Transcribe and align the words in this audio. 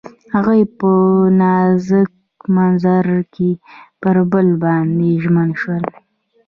هغوی 0.33 0.61
په 0.79 0.91
نازک 1.41 2.09
منظر 2.55 3.05
کې 3.33 3.49
پر 4.01 4.15
بل 4.31 4.47
باندې 4.63 5.09
ژمن 5.23 5.49
شول. 5.61 5.83